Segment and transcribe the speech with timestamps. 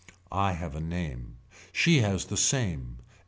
[0.31, 1.37] I have a name.
[1.71, 2.97] She has the same.